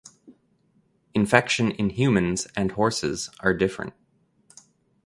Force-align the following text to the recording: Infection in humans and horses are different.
Infection 1.13 1.69
in 1.69 1.91
humans 1.91 2.47
and 2.57 2.71
horses 2.71 3.29
are 3.41 3.53
different. 3.53 3.93